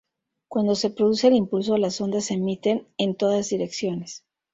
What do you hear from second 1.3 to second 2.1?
impulso, las